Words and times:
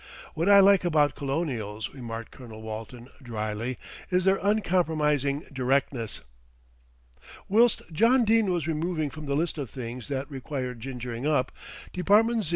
"What 0.33 0.49
I 0.49 0.61
like 0.61 0.83
about 0.83 1.13
colonials," 1.13 1.91
remarked 1.93 2.31
Colonel 2.31 2.63
Walton 2.63 3.07
drily, 3.21 3.77
"is 4.09 4.25
their 4.25 4.39
uncompromising 4.41 5.43
directness." 5.53 6.21
Whilst 7.47 7.83
John 7.91 8.25
Dene 8.25 8.51
was 8.51 8.65
removing, 8.65 9.11
from 9.11 9.27
the 9.27 9.35
list 9.35 9.59
of 9.59 9.69
things 9.69 10.07
that 10.07 10.31
required 10.31 10.79
gingering 10.79 11.27
up, 11.27 11.51
Department 11.93 12.45
Z. 12.45 12.49